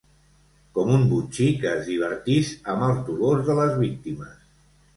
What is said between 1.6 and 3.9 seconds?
es divertís amb els dolors de les